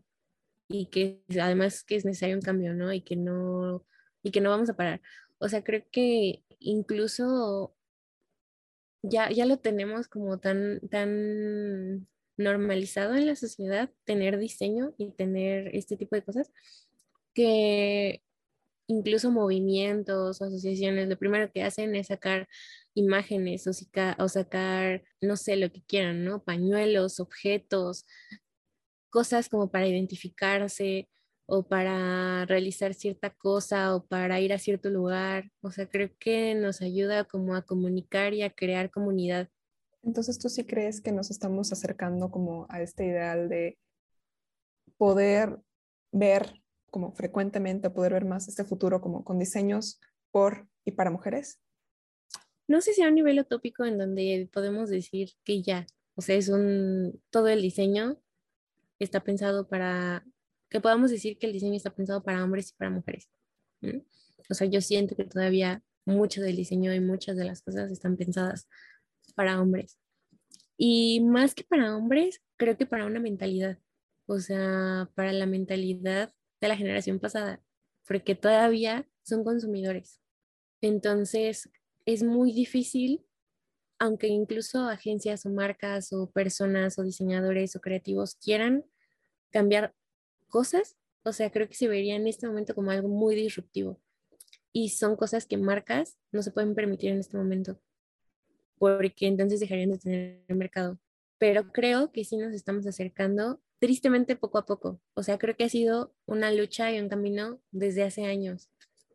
y 0.69 0.87
que 0.87 1.23
además 1.41 1.85
que 1.85 1.97
es 1.97 2.05
necesario 2.05 2.37
un 2.37 2.43
cambio, 2.43 2.75
¿no? 2.75 2.93
Y 2.93 3.03
que 3.03 3.17
no, 3.17 3.85
y 4.23 4.31
que 4.31 4.41
no 4.41 4.51
vamos 4.51 4.71
a 4.71 4.77
parar. 4.77 5.01
O 5.43 5.49
sea, 5.49 5.65
creo 5.65 5.85
que 5.91 6.45
incluso 6.61 7.75
ya, 9.03 9.31
ya 9.31 9.45
lo 9.45 9.59
tenemos 9.59 10.07
como 10.07 10.39
tan, 10.39 10.81
tan 10.89 12.07
normalizado 12.37 13.17
en 13.17 13.27
la 13.27 13.35
sociedad, 13.35 13.91
tener 14.05 14.39
diseño 14.39 14.95
y 14.99 15.11
tener 15.13 15.75
este 15.75 15.97
tipo 15.97 16.15
de 16.15 16.23
cosas, 16.23 16.53
que 17.35 18.23
incluso 18.87 19.33
movimientos 19.33 20.41
o 20.41 20.45
asociaciones, 20.45 21.09
lo 21.09 21.19
primero 21.19 21.51
que 21.53 21.65
hacen 21.65 21.97
es 21.97 22.09
sacar 22.09 22.49
imágenes 22.95 23.67
o, 23.67 23.73
o 24.19 24.29
sacar, 24.29 25.03
no 25.21 25.37
sé, 25.37 25.57
lo 25.57 25.73
que 25.73 25.83
quieran, 25.83 26.25
¿no? 26.25 26.45
Pañuelos, 26.45 27.19
objetos, 27.19 28.07
cosas 29.11 29.49
como 29.49 29.73
para 29.73 29.89
identificarse 29.89 31.09
o 31.47 31.65
para 31.65 32.47
realizar 32.47 32.95
cierta 32.95 33.31
cosa 33.31 33.95
o 33.95 34.07
para 34.07 34.41
ir 34.41 34.53
a 34.53 34.59
cierto 34.59 34.91
lugar. 34.91 35.51
O 35.61 35.71
sea, 35.71 35.89
creo 35.89 36.11
que 36.19 36.55
nos 36.55 36.81
ayuda 36.81 37.25
como 37.25 37.55
a 37.55 37.63
comunicar 37.63 38.35
y 38.35 38.43
a 38.43 38.51
crear 38.51 38.91
comunidad. 38.91 39.49
Entonces, 40.03 40.39
¿tú 40.39 40.49
sí 40.49 40.65
crees 40.65 41.01
que 41.01 41.13
nos 41.13 41.31
estamos 41.31 41.73
acercando 41.73 42.31
como 42.31 42.67
a 42.69 42.81
este 42.81 43.07
ideal 43.07 43.49
de 43.49 43.79
poder 44.97 45.59
ver 46.11 46.63
como 46.91 47.13
frecuentemente, 47.13 47.91
poder 47.91 48.13
ver 48.13 48.25
más 48.25 48.49
este 48.49 48.65
futuro 48.65 49.01
como 49.01 49.25
con 49.25 49.39
diseños 49.39 50.01
por 50.31 50.69
y 50.85 50.93
para 50.93 51.11
mujeres? 51.11 51.61
No 52.69 52.81
sé 52.81 52.93
si 52.95 53.03
a 53.03 53.09
un 53.09 53.15
nivel 53.15 53.41
utópico 53.41 53.85
en 53.85 53.99
donde 53.99 54.49
podemos 54.53 54.89
decir 54.89 55.31
que 55.45 55.63
ya, 55.63 55.87
o 56.15 56.23
sea, 56.23 56.37
es 56.37 56.49
un, 56.49 57.21
todo 57.31 57.49
el 57.49 57.63
diseño 57.63 58.21
está 58.99 59.21
pensado 59.21 59.69
para, 59.69 60.25
que 60.73 60.81
podamos 60.81 61.11
decir 61.11 61.39
que 61.39 61.47
el 61.47 61.53
diseño 61.53 61.77
está 61.77 61.95
pensado 61.95 62.23
para 62.23 62.43
hombres 62.43 62.71
y 62.71 62.75
para 62.75 62.91
mujeres. 62.91 63.29
O 64.51 64.55
sea, 64.55 64.67
yo 64.67 64.81
siento 64.81 65.15
que 65.15 65.25
todavía 65.25 65.83
mucho 66.05 66.41
del 66.41 66.57
diseño 66.57 66.93
y 66.93 67.01
muchas 67.01 67.37
de 67.37 67.45
las 67.45 67.63
cosas 67.63 67.93
están 67.93 68.17
pensadas 68.17 68.69
para 69.37 69.61
hombres. 69.61 69.99
Y 70.77 71.21
más 71.21 71.55
que 71.55 71.65
para 71.65 71.97
hombres, 71.97 72.43
creo 72.57 72.77
que 72.77 72.87
para 72.87 73.07
una 73.07 73.21
mentalidad, 73.21 73.79
o 74.27 74.41
sea, 74.41 75.11
para 75.15 75.33
la 75.33 75.47
mentalidad 75.47 76.33
de 76.61 76.69
la 76.69 76.77
generación 76.77 77.21
pasada, 77.21 77.63
porque 78.07 78.35
todavía 78.35 79.09
son 79.23 79.45
consumidores. 79.45 80.21
Entonces, 80.81 81.71
es 82.05 82.23
muy 82.23 82.53
difícil, 82.53 83.25
aunque 83.99 84.27
incluso 84.27 84.89
agencias 84.89 85.47
o 85.47 85.51
marcas 85.51 86.13
o 86.13 86.31
personas 86.31 86.99
o 86.99 87.05
diseñadores 87.05 87.77
o 87.77 87.81
creativos 87.81 88.35
quieran 88.35 88.85
cambiar 89.51 89.95
cosas, 90.53 90.97
o 91.25 91.33
sea, 91.33 91.51
creo 91.51 91.67
que 91.67 91.75
se 91.75 91.89
vería 91.89 92.15
en 92.15 92.29
este 92.29 92.47
momento 92.47 92.75
como 92.75 92.91
algo 92.91 93.09
muy 93.09 93.35
disruptivo. 93.35 93.99
Y 94.73 94.91
son 94.91 95.17
cosas 95.17 95.47
que 95.47 95.57
marcas 95.57 96.19
no 96.31 96.43
se 96.43 96.53
pueden 96.53 96.75
permitir 96.75 97.11
en 97.11 97.19
este 97.19 97.37
momento, 97.37 97.81
porque 98.79 99.27
entonces 99.27 99.61
dejarían 99.61 99.91
de 99.91 99.99
tener 99.99 100.45
el 100.47 100.57
mercado. 100.57 101.01
Pero 101.39 101.73
creo 101.73 102.13
que 102.13 102.25
sí 102.25 102.37
nos 102.37 102.53
estamos 102.53 102.87
acercando 102.87 103.61
tristemente 103.81 104.37
poco 104.37 104.59
a 104.59 104.67
poco. 104.67 105.01
O 105.15 105.23
sea, 105.23 105.39
creo 105.39 105.57
que 105.57 105.65
ha 105.65 105.69
sido 105.69 106.15
una 106.27 106.53
lucha 106.53 106.93
y 106.93 107.01
un 107.01 107.09
camino 107.09 107.61
desde 107.71 108.05
hace 108.05 108.27
años. 108.27 108.71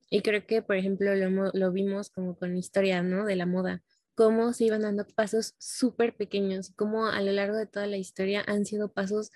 Y 0.09 0.21
creo 0.21 0.45
que, 0.45 0.61
por 0.61 0.75
ejemplo, 0.75 1.15
lo, 1.15 1.51
lo 1.53 1.71
vimos 1.71 2.09
como 2.09 2.35
con 2.37 2.57
historia, 2.57 3.03
¿no? 3.03 3.25
De 3.25 3.35
la 3.35 3.45
moda, 3.45 3.83
cómo 4.15 4.53
se 4.53 4.65
iban 4.65 4.81
dando 4.81 5.05
pasos 5.05 5.55
súper 5.59 6.15
pequeños, 6.15 6.73
cómo 6.75 7.05
a 7.05 7.21
lo 7.21 7.31
largo 7.31 7.55
de 7.55 7.67
toda 7.67 7.85
la 7.87 7.97
historia 7.97 8.43
han 8.47 8.65
sido 8.65 8.91
pasos 8.91 9.31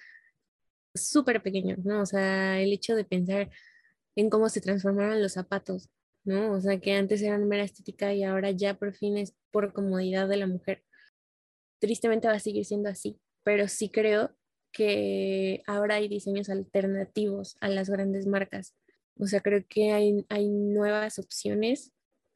súper 0.94 1.42
pequeños, 1.42 1.80
¿no? 1.86 2.02
O 2.02 2.06
sea, 2.06 2.60
el 2.60 2.74
hecho 2.74 2.96
de 2.96 3.06
pensar 3.06 3.50
en 4.16 4.30
cómo 4.30 4.50
se 4.50 4.62
transformaron 4.62 5.22
los 5.22 5.34
zapatos, 5.34 5.90
¿no? 6.24 6.54
O 6.54 6.62
sea, 6.62 6.80
que 6.80 6.94
antes 6.94 7.22
eran 7.22 7.48
mera 7.48 7.64
estética 7.64 8.14
y 8.14 8.24
ahora 8.24 8.52
ya 8.52 8.76
por 8.76 8.94
fin 8.94 9.18
es 9.18 9.34
por 9.52 9.74
comodidad 9.74 10.28
de 10.28 10.38
la 10.38 10.48
mujer. 10.48 10.84
Tristemente 11.80 12.28
va 12.28 12.36
a 12.36 12.40
seguir 12.40 12.66
siendo 12.66 12.90
así, 12.90 13.20
pero 13.44 13.68
sí 13.68 13.90
creo 13.90 14.36
que 14.72 15.64
ahora 15.68 15.96
hay 15.96 16.08
diseños 16.08 16.50
alternativos 16.50 17.58
a 17.60 17.70
las 17.70 17.90
grandes 17.90 18.28
marcas. 18.28 18.76
O 19.18 19.28
sea, 19.28 19.42
creo 19.42 19.66
que 19.68 19.92
hay, 19.92 20.26
hay 20.30 20.50
nuevas 20.50 21.20
opciones 21.20 21.92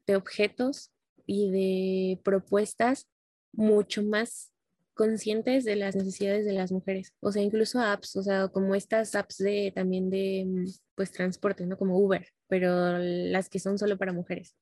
de 0.07 0.15
objetos 0.15 0.91
y 1.25 1.50
de 1.51 2.21
propuestas 2.24 3.07
mucho 3.53 4.03
más 4.03 4.51
conscientes 4.95 5.65
de 5.65 5.75
las 5.75 5.95
necesidades 5.95 6.45
de 6.45 6.53
las 6.53 6.71
mujeres. 6.71 7.13
O 7.19 7.31
sea, 7.31 7.43
incluso 7.43 7.79
apps, 7.79 8.15
o 8.15 8.23
sea, 8.23 8.47
como 8.47 8.73
estas 8.73 9.13
apps 9.13 9.37
de 9.37 9.71
también 9.75 10.09
de 10.09 10.45
mm, 10.47 10.65
pues 10.95 11.11
transporte, 11.11 11.65
¿no? 11.65 11.77
Como 11.77 11.99
Uber, 11.99 12.27
pero 12.47 12.97
las 12.97 13.49
que 13.49 13.59
son 13.59 13.77
solo 13.77 13.97
para 13.97 14.13
mujeres. 14.13 14.55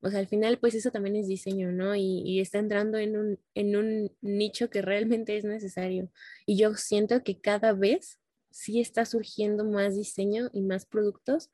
O 0.00 0.10
sea, 0.10 0.18
al 0.18 0.26
final, 0.26 0.58
pues 0.58 0.74
eso 0.74 0.90
también 0.90 1.16
es 1.16 1.28
diseño, 1.28 1.72
¿no? 1.72 1.94
Y, 1.94 2.22
y, 2.26 2.40
está 2.40 2.58
entrando 2.58 2.98
en 2.98 3.16
un, 3.16 3.38
en 3.54 3.76
un 3.76 4.12
nicho 4.20 4.68
que 4.68 4.82
realmente 4.82 5.36
es 5.36 5.44
necesario. 5.44 6.10
Y 6.46 6.58
yo 6.58 6.74
siento 6.74 7.22
que 7.22 7.40
cada 7.40 7.72
vez 7.72 8.18
sí 8.50 8.80
está 8.80 9.06
surgiendo 9.06 9.64
más 9.64 9.94
diseño 9.94 10.50
y 10.52 10.62
más 10.62 10.84
productos, 10.84 11.50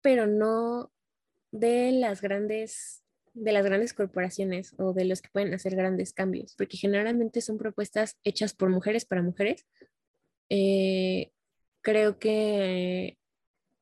pero 0.00 0.26
no 0.26 0.92
de 1.52 1.92
las 1.92 2.22
grandes 2.22 3.01
de 3.34 3.52
las 3.52 3.64
grandes 3.64 3.94
corporaciones 3.94 4.74
o 4.78 4.92
de 4.92 5.04
los 5.04 5.22
que 5.22 5.30
pueden 5.30 5.54
hacer 5.54 5.74
grandes 5.74 6.12
cambios, 6.12 6.54
porque 6.56 6.76
generalmente 6.76 7.40
son 7.40 7.58
propuestas 7.58 8.18
hechas 8.24 8.54
por 8.54 8.70
mujeres 8.70 9.04
para 9.04 9.22
mujeres. 9.22 9.66
Eh, 10.48 11.32
creo 11.80 12.18
que 12.18 13.18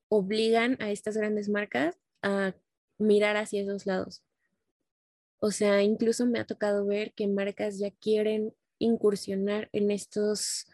obligan 0.09 0.77
a 0.81 0.91
estas 0.91 1.17
grandes 1.17 1.49
marcas 1.49 1.99
a 2.23 2.55
mirar 2.99 3.37
hacia 3.37 3.63
esos 3.63 3.87
lados. 3.87 4.23
O 5.41 5.51
sea, 5.51 5.83
incluso 5.83 6.27
me 6.27 6.39
ha 6.39 6.47
tocado 6.47 6.87
ver 6.87 7.13
que 7.15 7.27
marcas 7.27 7.79
ya 7.79 7.91
quieren 7.91 8.55
incursionar 8.79 9.69
en 9.73 9.91
estos 9.91 10.67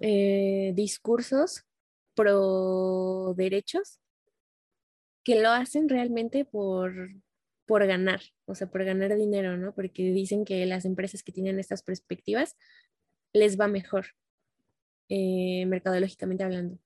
eh, 0.00 0.72
discursos 0.74 1.64
pro 2.14 3.34
derechos 3.36 4.00
que 5.24 5.40
lo 5.40 5.50
hacen 5.50 5.88
realmente 5.88 6.44
por, 6.44 7.10
por 7.66 7.86
ganar, 7.86 8.20
o 8.46 8.54
sea, 8.54 8.70
por 8.70 8.84
ganar 8.84 9.16
dinero, 9.16 9.56
¿no? 9.56 9.74
Porque 9.74 10.02
dicen 10.02 10.44
que 10.44 10.64
las 10.66 10.84
empresas 10.84 11.22
que 11.22 11.32
tienen 11.32 11.58
estas 11.58 11.82
perspectivas 11.82 12.56
les 13.32 13.58
va 13.58 13.68
mejor, 13.68 14.06
eh, 15.08 15.64
mercadológicamente 15.66 16.44
hablando. 16.44 16.78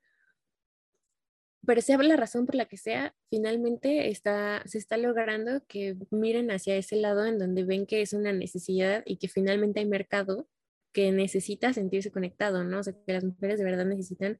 Pero 1.66 1.80
sea 1.80 1.98
la 1.98 2.16
razón 2.16 2.46
por 2.46 2.54
la 2.54 2.66
que 2.66 2.76
sea, 2.76 3.14
finalmente 3.28 4.08
está, 4.08 4.62
se 4.66 4.78
está 4.78 4.96
logrando 4.96 5.64
que 5.66 5.96
miren 6.10 6.50
hacia 6.52 6.76
ese 6.76 6.96
lado 6.96 7.26
en 7.26 7.38
donde 7.38 7.64
ven 7.64 7.86
que 7.86 8.02
es 8.02 8.12
una 8.12 8.32
necesidad 8.32 9.02
y 9.04 9.16
que 9.16 9.28
finalmente 9.28 9.80
hay 9.80 9.86
mercado 9.86 10.48
que 10.92 11.10
necesita 11.10 11.72
sentirse 11.72 12.12
conectado, 12.12 12.62
¿no? 12.64 12.78
O 12.78 12.82
sea, 12.82 12.94
que 12.94 13.12
las 13.12 13.24
mujeres 13.24 13.58
de 13.58 13.64
verdad 13.64 13.84
necesitan 13.84 14.38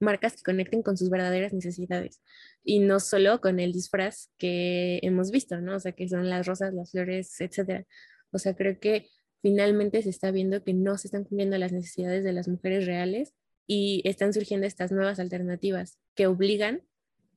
marcas 0.00 0.36
que 0.36 0.42
conecten 0.42 0.82
con 0.82 0.96
sus 0.96 1.10
verdaderas 1.10 1.52
necesidades 1.52 2.20
y 2.62 2.80
no 2.80 3.00
solo 3.00 3.40
con 3.40 3.60
el 3.60 3.72
disfraz 3.72 4.30
que 4.38 5.00
hemos 5.02 5.30
visto, 5.30 5.60
¿no? 5.60 5.76
O 5.76 5.80
sea, 5.80 5.92
que 5.92 6.08
son 6.08 6.28
las 6.28 6.46
rosas, 6.46 6.74
las 6.74 6.90
flores, 6.90 7.40
etcétera. 7.40 7.86
O 8.30 8.38
sea, 8.38 8.54
creo 8.54 8.78
que 8.80 9.08
finalmente 9.42 10.02
se 10.02 10.10
está 10.10 10.30
viendo 10.30 10.64
que 10.64 10.74
no 10.74 10.96
se 10.98 11.08
están 11.08 11.24
cumpliendo 11.24 11.58
las 11.58 11.72
necesidades 11.72 12.24
de 12.24 12.32
las 12.32 12.48
mujeres 12.48 12.86
reales 12.86 13.34
y 13.66 14.02
están 14.04 14.32
surgiendo 14.32 14.66
estas 14.66 14.92
nuevas 14.92 15.18
alternativas 15.20 15.98
que 16.14 16.26
obligan 16.26 16.82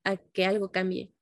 a 0.04 0.18
que 0.18 0.46
algo 0.46 0.72
cambie. 0.72 1.14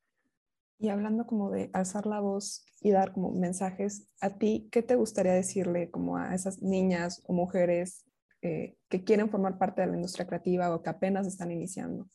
Y 0.77 0.89
hablando 0.89 1.25
como 1.25 1.51
de 1.51 1.69
alzar 1.73 2.05
la 2.05 2.19
voz 2.19 2.65
y 2.81 2.91
dar 2.91 3.13
como 3.13 3.31
mensajes, 3.31 4.07
¿a 4.19 4.37
ti 4.37 4.67
qué 4.71 4.83
te 4.83 4.95
gustaría 4.95 5.33
decirle 5.33 5.89
como 5.89 6.17
a 6.17 6.35
esas 6.35 6.61
niñas 6.61 7.23
o 7.25 7.33
mujeres 7.33 8.05
eh, 8.45 8.77
que 8.89 9.03
quieren 9.03 9.31
formar 9.31 9.57
parte 9.57 9.81
de 9.81 9.87
la 9.87 9.95
industria 9.95 10.27
creativa 10.27 10.73
o 10.73 10.83
que 10.83 10.89
apenas 10.91 11.25
están 11.25 11.49
iniciando? 11.49 12.07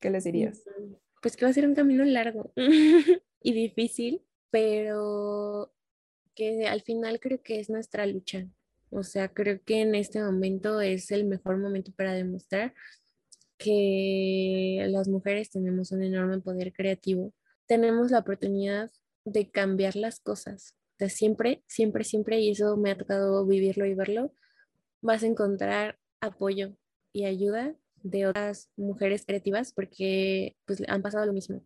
¿Qué 0.00 0.10
les 0.10 0.24
dirías? 0.24 0.64
Pues 1.22 1.36
que 1.36 1.44
va 1.44 1.50
a 1.50 1.54
ser 1.54 1.68
un 1.68 1.76
camino 1.76 2.04
largo 2.04 2.52
y 3.40 3.52
difícil, 3.52 4.22
pero 4.50 5.72
que 6.34 6.66
al 6.66 6.82
final 6.82 7.20
creo 7.20 7.40
que 7.42 7.60
es 7.60 7.70
nuestra 7.70 8.06
lucha. 8.06 8.48
O 8.90 9.04
sea, 9.04 9.28
creo 9.28 9.62
que 9.64 9.82
en 9.82 9.94
este 9.94 10.20
momento 10.20 10.80
es 10.80 11.12
el 11.12 11.26
mejor 11.26 11.58
momento 11.58 11.92
para 11.92 12.12
demostrar 12.12 12.74
que 13.56 14.84
las 14.88 15.06
mujeres 15.06 15.50
tenemos 15.50 15.92
un 15.92 16.02
enorme 16.02 16.40
poder 16.40 16.72
creativo. 16.72 17.32
Tenemos 17.66 18.10
la 18.10 18.18
oportunidad 18.18 18.90
de 19.24 19.48
cambiar 19.48 19.94
las 19.94 20.18
cosas. 20.18 20.74
De 20.98 21.08
siempre, 21.08 21.62
siempre, 21.68 22.02
siempre, 22.02 22.40
y 22.40 22.50
eso 22.50 22.76
me 22.76 22.90
ha 22.90 22.98
tocado 22.98 23.46
vivirlo 23.46 23.86
y 23.86 23.94
verlo, 23.94 24.34
vas 25.02 25.22
a 25.22 25.26
encontrar 25.26 25.98
apoyo 26.20 26.76
y 27.12 27.26
ayuda 27.26 27.74
de 28.02 28.26
otras 28.26 28.70
mujeres 28.76 29.24
creativas 29.26 29.72
porque 29.72 30.56
pues 30.64 30.82
han 30.88 31.02
pasado 31.02 31.26
lo 31.26 31.32
mismo. 31.32 31.62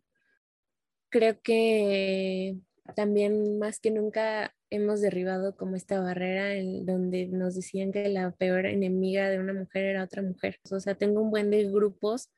Creo 1.08 1.40
que 1.40 2.58
también 2.94 3.58
más 3.58 3.78
que 3.80 3.90
nunca 3.90 4.54
hemos 4.70 5.00
derribado 5.00 5.56
como 5.56 5.76
esta 5.76 6.00
barrera 6.00 6.54
en 6.54 6.84
donde 6.86 7.26
nos 7.26 7.54
decían 7.54 7.92
que 7.92 8.08
la 8.08 8.32
peor 8.32 8.66
enemiga 8.66 9.28
de 9.28 9.38
una 9.38 9.52
mujer 9.52 9.84
era 9.84 10.04
otra 10.04 10.22
mujer. 10.22 10.58
O 10.70 10.80
sea, 10.80 10.94
tengo 10.96 11.20
un 11.20 11.30
buen 11.30 11.50
de 11.50 11.64
grupos 11.70 12.30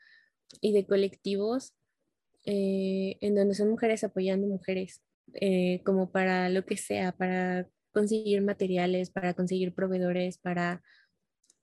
y 0.61 0.73
de 0.73 0.87
colectivos 0.87 1.75
eh, 2.45 3.17
en 3.21 3.35
donde 3.35 3.55
son 3.55 3.71
mujeres 3.71 4.05
apoyando 4.05 4.47
mujeres, 4.47 5.03
eh, 5.35 5.83
como 5.85 6.11
para 6.11 6.49
lo 6.49 6.65
que 6.65 6.77
sea, 6.77 7.13
para 7.13 7.69
conseguir 7.99 8.43
materiales, 8.43 9.11
para 9.11 9.35
conseguir 9.35 9.75
proveedores, 9.75 10.39
para 10.39 10.83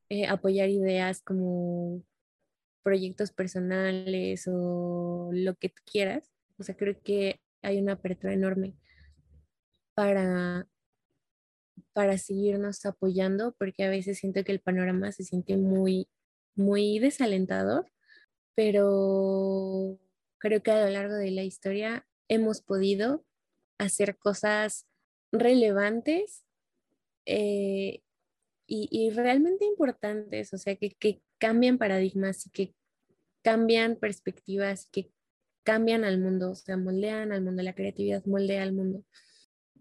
eh, 0.10 0.28
apoyar 0.28 0.69
ideas 0.69 1.21
como 1.21 2.04
proyectos 2.84 3.32
personales 3.32 4.48
o 4.48 5.32
lo 5.34 5.56
que 5.56 5.69
tú 5.69 5.82
quieras. 5.91 6.32
O 6.58 6.63
sea, 6.63 6.76
creo 6.76 7.02
que 7.02 7.41
hay 7.62 7.80
una 7.80 7.93
apertura 7.93 8.34
enorme 8.34 8.76
para, 9.95 10.67
para 11.93 12.17
seguirnos 12.17 12.86
apoyando, 12.86 13.56
porque 13.58 13.84
a 13.84 13.89
veces 13.89 14.19
siento 14.19 14.43
que 14.43 14.52
el 14.52 14.60
panorama 14.60 15.12
se 15.12 15.24
siente 15.24 15.58
muy, 15.58 16.08
muy 16.56 17.00
desalentador 17.00 17.91
pero 18.56 20.00
creo 20.39 20.63
que 20.63 20.71
a 20.71 20.86
lo 20.86 20.89
largo 20.89 21.15
de 21.15 21.32
la 21.32 21.43
historia 21.43 22.08
hemos 22.30 22.62
podido 22.62 23.26
hacer 23.78 24.17
cosas 24.17 24.88
relevantes 25.39 26.45
eh, 27.26 28.02
y, 28.67 29.12
realmente 29.12 29.65
importantes, 29.65 30.54
o 30.54 30.58
sea, 30.58 30.76
que, 30.76 30.91
que 30.91 31.21
cambian 31.38 31.78
paradigmas 31.78 32.48
y 32.48 32.50
que 32.50 32.74
cambian 33.43 33.95
perspectivas, 33.95 34.89
que 34.91 35.12
cambian 35.63 36.04
al 36.04 36.19
mundo, 36.19 36.52
o 36.52 36.56
sea, 36.56 36.78
moldean 36.78 37.32
al 37.32 37.43
mundo, 37.43 37.62
la 37.62 37.76
creatividad 37.76 38.26
moldea 38.26 38.63
al 38.63 38.74
mundo. 38.74 39.04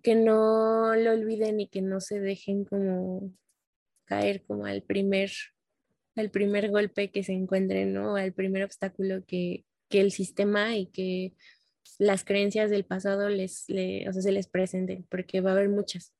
Que 0.02 0.14
no 0.14 0.94
lo 0.96 1.12
olviden 1.12 1.60
y 1.60 1.68
que 1.68 1.80
no 1.80 2.00
se 2.00 2.20
dejen 2.20 2.66
caer 4.04 4.44
como 4.44 4.66
al 4.66 4.82
primer, 4.82 5.30
golpe 6.70 7.10
que 7.10 7.22
se 7.22 7.32
encuentren, 7.32 7.94
¿no? 7.94 8.16
Al 8.16 8.34
primer 8.34 8.64
obstáculo 8.64 9.24
que 9.26 9.64
el 9.90 10.12
sistema 10.12 10.76
y 10.76 10.86
que 10.86 11.32
las 11.98 12.24
creencias 12.24 12.70
del 12.70 12.84
pasado 12.84 13.28
les, 13.28 13.66
o 13.68 14.12
sea, 14.12 14.22
se 14.22 14.32
les 14.32 14.48
presenten, 14.48 15.06
porque 15.10 15.40
va 15.40 15.50
a 15.50 15.52
haber 15.54 15.68
muchas. 15.68 16.12